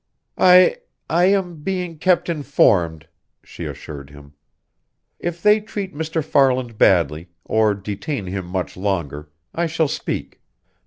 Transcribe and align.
"I 0.39 0.77
I 1.11 1.25
am 1.25 1.57
being 1.61 1.99
kept 1.99 2.27
informed," 2.27 3.07
she 3.43 3.65
assured 3.65 4.09
him. 4.09 4.33
"If 5.19 5.43
they 5.43 5.59
treat 5.59 5.93
Mr. 5.93 6.23
Farland 6.25 6.75
badly, 6.79 7.29
or 7.45 7.75
detain 7.75 8.25
him 8.25 8.47
much 8.47 8.75
longer, 8.75 9.29
I 9.53 9.67
shall 9.67 9.87
speak. 9.87 10.41